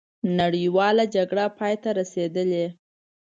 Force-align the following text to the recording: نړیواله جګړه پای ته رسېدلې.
نړیواله 0.39 1.03
جګړه 1.15 1.45
پای 1.57 1.75
ته 1.83 1.89
رسېدلې. 1.99 2.65